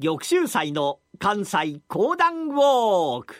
[0.00, 3.34] 玉州祭の関西講談ウォーク。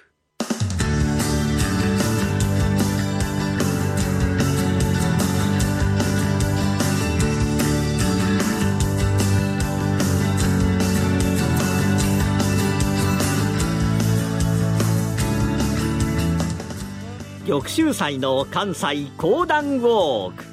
[17.46, 20.44] 玉州祭の関西講談ウォーク。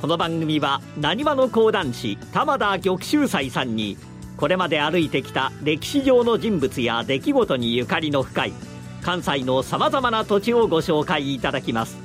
[0.00, 3.98] この番組はなにわの講談師玉田玉州祭さんに
[4.40, 8.54] これまで歩いてきた歴史上の人物や出来事にゆかりの深い
[9.02, 11.98] 関西のさまざまな土地をご紹介いただきます。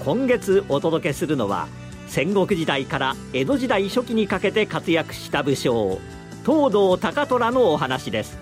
[0.00, 1.68] 今月お届けするのは
[2.08, 6.00] 戦国時代から江戸時代初期にかけて活躍した武将
[6.44, 8.36] 東堂高虎のお話です。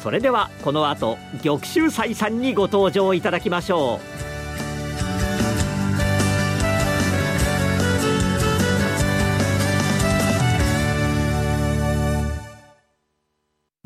[0.00, 3.98] それではこの後玉州斎さんにご登場いただきましょ
[4.34, 4.37] う。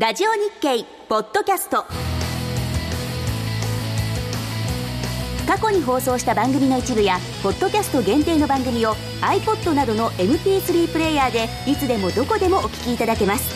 [0.02, 1.84] ラジオ日経ポッドキャスト。
[5.46, 13.54] 過去に放送した番組の一部やポッドキャスト限定の番組を iPod などの MP3 プレイヤーでいつでもどこでもお聞きいただけます。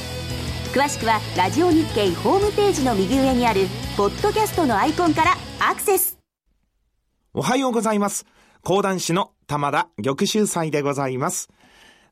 [0.73, 3.63] 詳しくはラジオ日経ホームページの右上にある
[3.97, 6.17] ポッドキャストのアイコンからアクセス。
[7.35, 8.25] おはようございます。
[8.63, 11.49] 講談師の玉田玉秀祭でございます。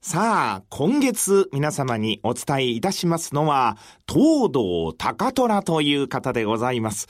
[0.06, 7.08] さあ、今月皆様にお伝えいたしますのは、東堂高虎という方でございます。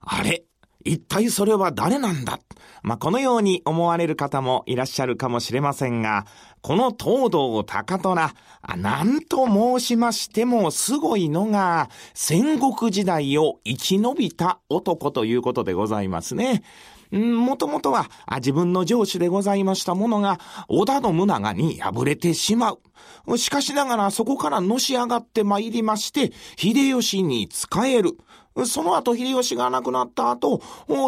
[0.00, 0.44] あれ
[0.82, 2.40] 一体それは誰なんだ？
[2.82, 6.24] まあ、このように思われる方もいらっしゃるかもしれませんが、
[6.62, 8.32] この東堂高虎、
[8.74, 16.62] なんと申しましてもすごいのが、戦国時代を生き延びた男ということでございますね。
[17.10, 22.72] もともとは自分の上司でございましたものが、織田信長に敗れてしま
[23.26, 23.38] う。
[23.38, 28.12] しかしながらそこからのし上がって参りまして、秀吉に仕える。
[28.66, 30.60] その後秀吉が亡くなった後、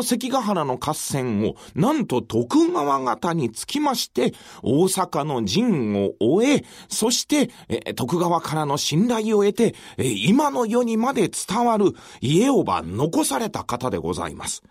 [0.02, 4.32] 関ヶ原の合戦を、なんと徳川方につきまして、
[4.62, 7.50] 大阪の陣を終え、そして、
[7.94, 14.62] 徳川からの信頼を得て、今の世にまで伝わる家をば残された方でございます。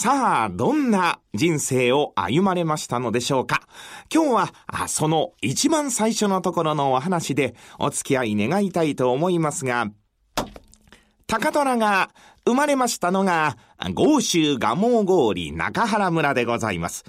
[0.00, 3.62] さあ、どんな人生を歩まれましたのでしょうか？
[4.14, 9.88] 今日は、その一番最初のところのお話でお付き合い願いたいと思いますが、
[11.26, 12.10] 高虎が
[12.46, 13.56] 生まれましたのが、
[13.92, 17.04] 豪州蒲生郡中原村でございます。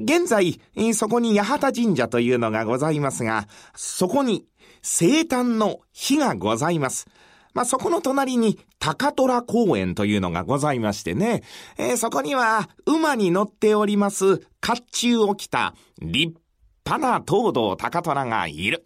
[0.00, 0.60] 現在、
[0.94, 3.46] そこに八幡神社というのがございますが、
[3.76, 4.46] そこに
[4.82, 7.06] 生誕の日がございます。
[7.54, 11.42] まあ、そこの隣に高虎公園というのがございましてね、
[11.78, 14.44] えー、そこには馬に乗っております甲
[14.92, 16.34] 冑を着た立
[16.86, 18.84] 派な東堂高虎がいる。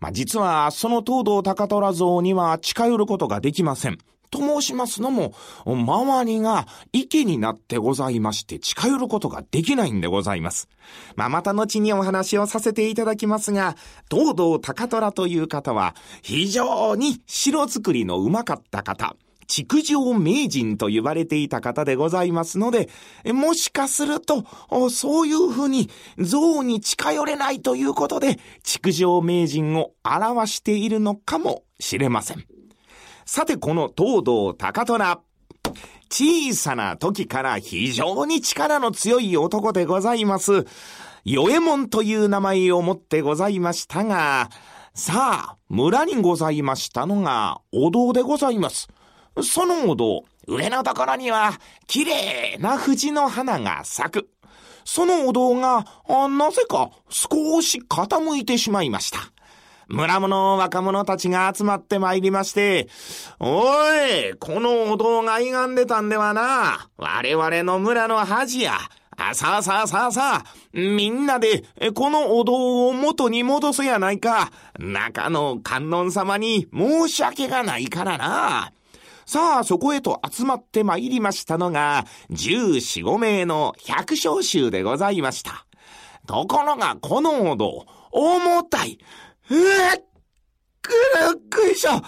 [0.00, 3.98] まあ、実はその東堂高虎像には近寄ることができません。
[4.30, 10.68] と申しますのも、周りが池になってございまして近寄ることができないんでございます。
[11.16, 13.76] まあ、また後にお話をさせていただきますが、
[14.10, 19.16] 東堂高虎という方は非常に城作りのうまかった方。
[19.50, 22.88] 築城名人と呼ばれていた方でございますので、
[23.34, 24.44] もしかすると、
[24.90, 32.59] そういうふうに像に近寄れないということで、築城名人を表しているのかもしれません。
[33.32, 35.20] さてこの東堂高虎。
[36.10, 40.64] 小さな時から非常に力の強い男でございます。
[41.24, 44.50] 与右衛門という名前を持ってございましたが、
[44.94, 48.88] さあ、村にございましたのが、お堂でございます。
[49.44, 51.52] そのお堂、上のところには、
[51.86, 54.28] 綺麗な藤の花が咲く。
[54.84, 59.20] そのお堂が、なぜか少し傾いてしまいました。
[59.90, 62.88] 村の若者たちが集まって参りまして、
[63.40, 66.88] おい、このお堂が歪んでたんではな。
[66.96, 68.78] 我々の村の恥や。
[69.16, 74.52] あ、さあさあさあさあ、みんなで、このお堂を元に戻すやないか。
[74.78, 78.72] 中の観音様に申し訳がないからな。
[79.26, 85.66] さあ、そこへと集まって参りましたのが、十四五名の百姓衆でございました。
[86.26, 88.98] ところが、このお堂、重たい。
[89.50, 89.96] うわ
[90.80, 90.96] くる
[91.36, 92.02] っくいしょまっ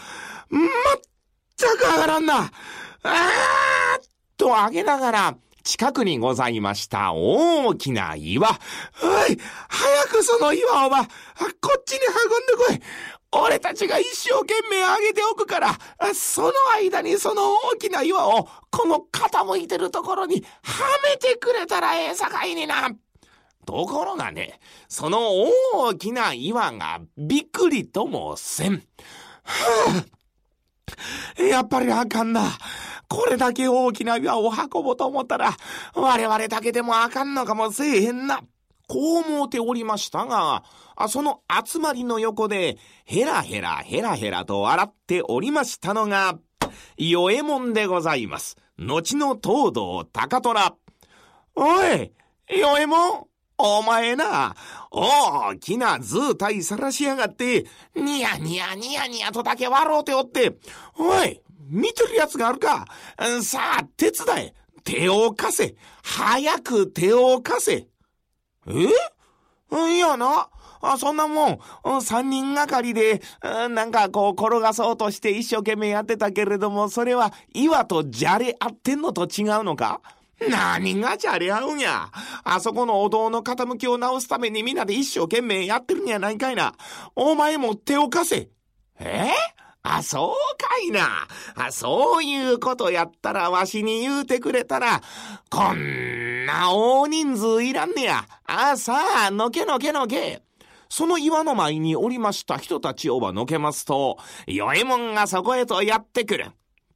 [1.56, 2.50] たく上がらんなあーっ
[4.36, 8.48] と上げながら、近くにございました大きな岩。
[8.48, 11.10] おい早くその岩をば、こ
[11.78, 15.78] っちに運んでこい俺たちが一生懸命上げておくから、
[16.14, 22.90] その間にその大きな岩を、この傾いてるところにはめてくれたらええさかいにな。
[23.64, 25.18] ところがね、その
[25.74, 28.82] 大きな岩がびっくりともせん。
[29.44, 30.04] は
[31.38, 32.50] あ、やっぱりあかんな。
[33.08, 35.54] これだけ大きな岩を運ぼうと思ったら、
[35.94, 38.40] 我々だけでもあかんのかもせえへんな。
[38.88, 40.64] こう思うておりましたが、
[40.96, 46.38] あその集まりの横で、ヘラヘラヘラヘラと笑っておりましたのが、
[46.96, 48.56] 与右衛門でございます。
[48.78, 50.74] 後の東堂高虎。
[51.54, 52.12] おい、
[52.48, 53.26] 与右衛門
[53.64, 54.56] お前な、
[54.90, 57.64] 大きな図体さらしやがって、
[57.94, 60.56] ニヤニヤニヤニヤとだけ笑うておって、
[60.98, 62.86] おい、見てるやつがあるか。
[63.40, 64.54] さあ、手伝え。
[64.82, 65.76] 手を貸せ。
[66.02, 67.86] 早く手を貸せ。
[68.66, 68.88] え？
[69.70, 70.48] いやな。
[70.80, 71.60] あ、そんなも
[71.96, 80.00] ん、三人がかりで、なんかこう転がそうとして一生懸命やってたけれども、それは岩とじゃれ合ってんのと違うのか？
[80.50, 82.10] 何がじゃれ合うんや。
[82.44, 86.74] あそこのお堂の傾きを直すためにみんなで一生懸命やってるんやないかいな。
[87.14, 88.48] お前も手を貸せ。
[88.98, 89.30] え？
[89.84, 91.26] あ、そうかいな。
[91.56, 95.02] あ、そういうことやったらわしに言うてくれたら、
[95.50, 98.24] こんな大人数いらんねや。
[98.46, 100.42] あ、さあ、のけのけのけ。
[100.88, 106.52] その岩の前におりました人たちをばのけますと、与右衛門がそこへとやってくる。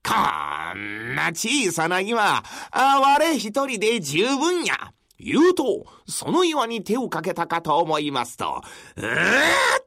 [0.06, 4.92] こんな小さな岩、あ我一人で十分や。
[5.18, 8.62] 言うと、その岩に手をかけたかと思いますと、
[8.96, 9.86] うーっ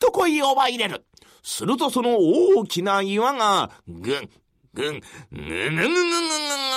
[0.00, 1.04] と声をば入れる。
[1.42, 4.30] するとその大きな岩が、ぐん、
[4.74, 5.00] ぐん、
[5.30, 6.67] ぬぬぬぬぬぬ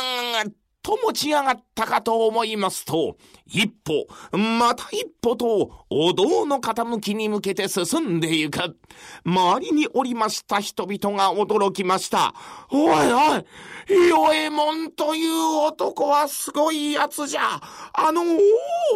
[0.91, 3.15] と持ち上がったかと思いますと、
[3.47, 4.07] 一歩、
[4.37, 8.59] また一歩と、お堂の傾きに向けて進んでゆく。
[9.25, 12.33] 周りにおりました人々が驚きました。
[12.69, 13.45] おいおい、
[14.09, 15.31] 与右衛門という
[15.67, 17.61] 男はすごい奴じゃ。
[17.93, 18.23] あの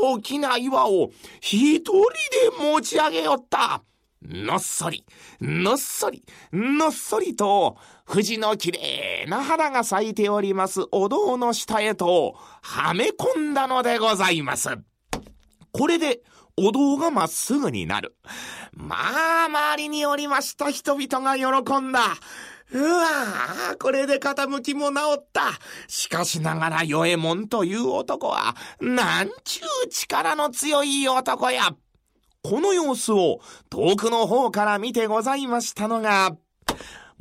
[0.03, 3.81] 大きな岩を一人で持ち上げよった。
[4.27, 5.05] のっそり、
[5.39, 14.69] のっそり、のっそりと、藤のきれいな花が咲いておりますお堂の下へと、はめ込んだのでございます。
[15.71, 16.21] これで、
[16.57, 18.15] お堂がまっすぐになる。
[18.71, 21.99] まあ、周りにおりました人々が喜んだ。
[22.71, 25.51] うわぁ、これで傾きも治った。
[25.87, 31.75] しかしながら、与右衛門という男は、なんちゅう力の強い男や。
[32.47, 33.39] この様子を
[33.71, 36.37] 遠くの方から見てございましたのが、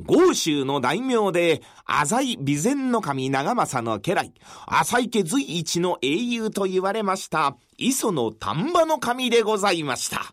[0.05, 4.31] 豪州の大名で、浅井備前の神長政の家来、
[4.67, 10.31] 浅井家随一の英雄と言われました、磯の丹波の神でございました。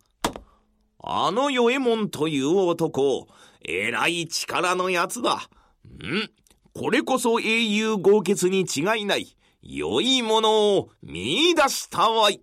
[1.02, 3.26] あの与右衛門という男、
[3.66, 5.48] えらい力のやつだ。
[5.86, 6.28] ん
[6.74, 9.38] これこそ英雄豪傑に違いない。
[9.62, 12.42] 良いものを見出したわい。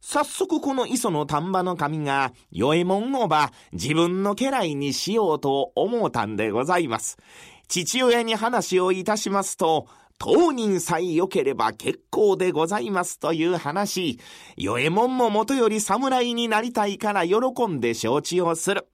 [0.00, 7.18] 早速この磯の丹波の神が、与右衛門おば、自分の家来にしようと思うたんでございます。
[7.66, 9.86] 父親に話をいたしますと、
[10.18, 14.18] 当人さえ良ければ結構でございますという話、
[14.56, 18.88] 与右衛門ももとより侍になりたいから喜んで承知をする。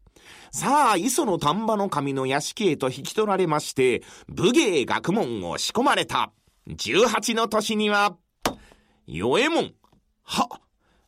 [0.51, 6.33] さあ、磯の丹波の神の屋敷へと引き取られまして、武芸学問を仕込まれた。
[6.69, 8.17] 18の年には、
[9.06, 9.73] 与右衛門、
[10.23, 10.49] は、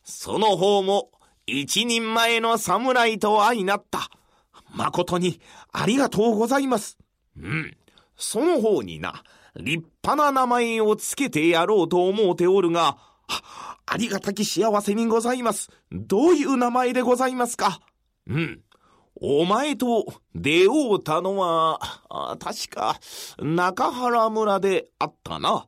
[0.09, 1.11] その方も
[1.47, 4.09] 一人前の侍と相なった。
[4.73, 5.41] 誠に
[5.73, 6.97] ありがとうございます。
[7.37, 7.77] うん。
[8.15, 9.21] その方にな、
[9.57, 12.97] 立派な名前をつけてやろうと思うておるが、
[13.85, 15.69] ありがたき幸せにございます。
[15.91, 17.81] どういう名前でございますか？
[18.27, 18.61] うん。
[19.19, 21.79] お前と出会うたのは、
[22.39, 22.97] 確か
[23.39, 25.67] 中原村であったな。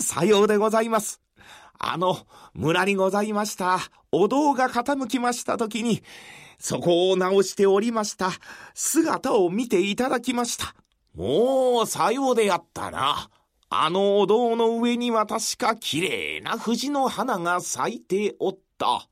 [0.00, 1.20] さようでございます。
[1.86, 3.78] あの、村にございました、
[4.10, 6.02] お堂が傾きました時に、
[6.58, 8.30] そこを直しておりました、
[8.72, 10.74] 姿を見ていただきました。
[11.14, 13.28] もう、さようであったな。
[13.68, 19.08] あのお堂の上には確か綺麗な藤の花が咲いておった。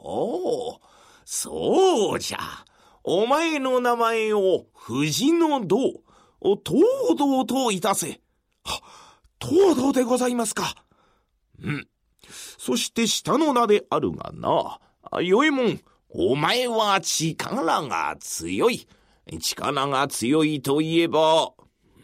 [0.00, 0.80] おお、
[1.24, 2.38] そうじゃ。
[3.04, 5.78] お前の名前を藤の堂、
[6.42, 8.20] 東堂といたせ。
[8.64, 8.82] は、
[9.40, 10.74] 東堂でございますか。
[11.62, 11.88] うん。
[12.58, 14.80] そして下の名であるがな。
[15.22, 18.86] よいもん、お前は力が強い。
[19.40, 21.52] 力が強いといえば、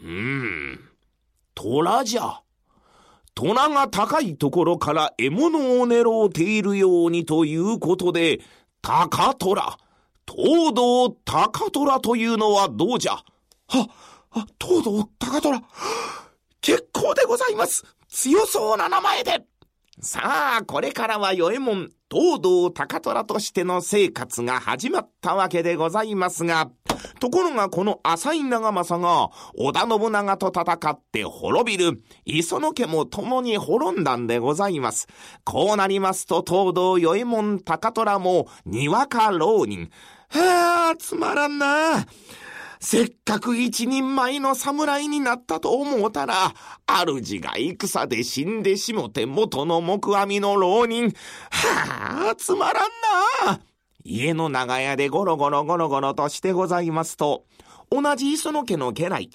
[0.02, 0.80] うん、
[1.54, 2.40] 虎じゃ。
[3.34, 8.40] 虎が高いところから獲物を狙うているようにということで、
[8.80, 9.78] 高虎。
[10.26, 13.12] 東堂高虎というのはどうじゃ？
[13.12, 13.24] は、
[14.30, 15.62] あ、東堂高虎。
[16.60, 17.84] 結構でございます。
[18.14, 19.44] 強そうな名前で。
[20.00, 26.70] さあ、これからは与右衛門、東堂高虎としての生活が始まったわけでございますが、
[27.18, 35.08] ところがこの浅井長政が織田信長と戦って滅びる、磯野家も共に滅んだんでございます。
[35.42, 39.90] こうなりますと東堂与右衛門高虎もにわか浪人。
[40.28, 42.06] はあ、つまらんな。
[42.84, 46.52] せっかく一人前の侍になったと思うたら、
[46.86, 51.10] 主が戦で死んでしもて元の木阿弥の浪人。
[51.50, 52.84] はあ、つまらん
[53.46, 53.60] な。
[54.04, 57.46] 家の長屋でゴロゴロゴロゴロとしてございますと、
[57.90, 59.30] 同じ磯野家の家来、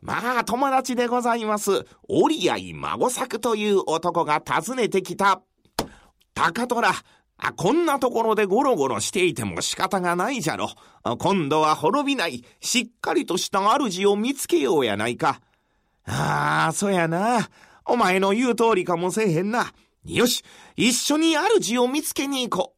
[0.00, 5.42] まあ友達でございます、折合孫作という男が訪ねてきた。
[6.32, 6.90] 高虎、
[7.52, 10.70] こんなところでゴロゴロしていても仕方がないじゃろ。
[11.18, 15.40] 今度は滅びない、しっかりとした主を見つけようやないか。
[16.06, 17.48] ああ、そやな。
[17.86, 19.72] お前の言う通りかもせえへんな。
[20.04, 20.42] よし、
[20.76, 22.74] 一緒に主を見つけに行こ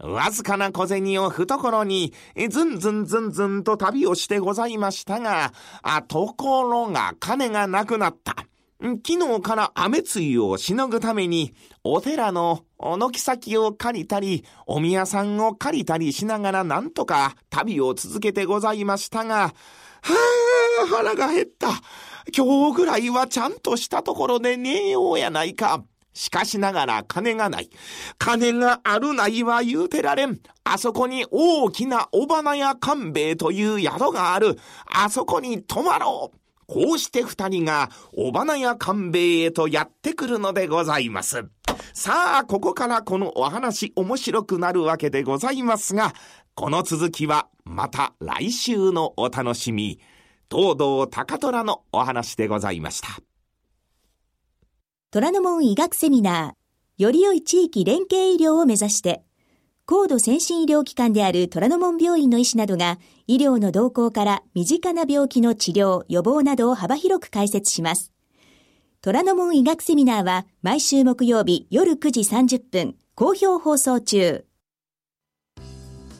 [0.00, 0.12] う。
[0.12, 2.12] わずかな小銭を懐に、
[2.50, 8.36] ずんずんずんずんと旅をしてございましたが、あ、ところが金がなくなった。
[8.80, 19.52] 昨日から雨露をしのぐために、お寺の軒先を借りたり、お宮さんを借りたりしながらなんとか旅を続けてございましたが、は
[20.84, 21.70] あ、腹が減った。
[22.36, 25.82] 今日ぐらいはちゃんとしたところで寝ようやないか。
[26.12, 27.70] しかしながら金がない。
[28.16, 30.38] 金があるないは言うてられん。
[30.62, 34.56] あそこに大きなお花屋勘兵衛という宿がある。
[34.86, 36.47] あそこに泊まろう。
[36.68, 41.48] こうして二人が、お花屋勘兵衛へとやってくるのでございます。
[41.94, 46.12] さあ、ここからこのお話面白くなるわけでございますが、
[46.54, 49.98] この続きはまた来週のお楽しみ。
[50.50, 53.08] 東堂高虎のお話でございました。
[55.10, 59.22] 虎ノ門医学セミナー、より良い地域連携医療を目指して、
[59.90, 68.12] 高度先進医療機関である虎ノ門病院の医師などが医療の動向から身近な病気の治療、予防などを幅広く解説します。
[69.00, 74.44] 虎ノ門医学セミナーは毎週木曜日夜9時30分、好評放送中。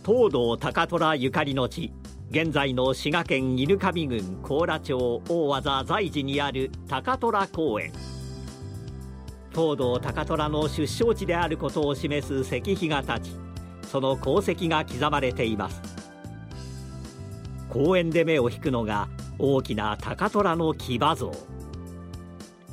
[0.02, 1.92] 東堂高虎ゆかりの地、
[2.30, 7.92] 現在の滋賀県犬上郡高良町大技在地にある高虎公園。
[9.50, 13.47] 東堂高虎の出生地であることを示す石碑が立ち、
[13.88, 15.80] その功績が刻まれています。
[17.70, 21.32] 公園で目を引くのが大きな高虎の騎馬像。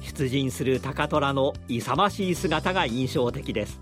[0.02, 3.82] 出陣する高虎の勇ましい姿が印象的です。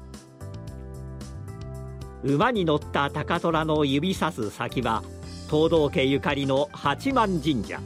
[2.24, 5.04] 馬に乗った高虎の指さす先は
[5.50, 7.80] 東道家ゆかりの八幡神社。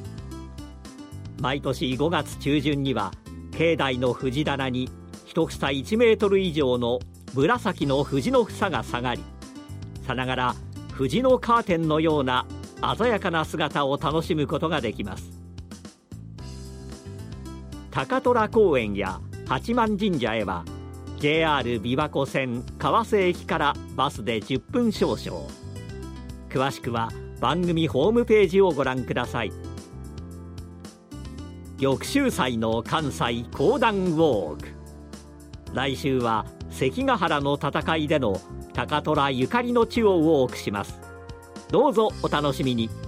[1.42, 3.12] 毎年5月中旬には
[3.52, 4.90] 境内の藤棚に
[5.26, 7.00] 一房1メートル以上の
[7.34, 9.22] 紫の藤の房が下がり
[10.08, 10.56] さながら
[10.94, 12.48] 藤のカーテンのような
[12.98, 15.32] 鮮やかな姿を楽しむことができます。
[17.92, 20.64] 高虎公園や八幡神社へは
[21.20, 25.48] JR 琵琶湖線川瀬駅からバスで10分少々。
[26.50, 27.10] 詳しくは
[27.42, 29.52] 番組ホームページをご覧ください。
[31.80, 34.70] 翌週祭の関西講談ウォーク。
[35.74, 36.46] 来週は
[36.78, 38.40] 関ヶ原の戦いでの
[38.74, 41.00] 高虎ゆかりの地を多くします。
[41.72, 43.07] どうぞお楽しみに。